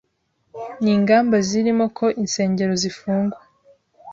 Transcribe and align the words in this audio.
Ni 0.81 0.91
ingamba 0.97 1.35
zirimo 1.47 1.85
ko 1.97 2.05
insengero 2.23 2.73
zifungwa 2.83 3.39